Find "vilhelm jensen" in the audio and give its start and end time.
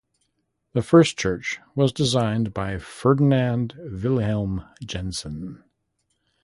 3.85-5.63